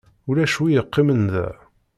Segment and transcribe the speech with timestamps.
[0.29, 1.45] Ulac wi yeqqimen da.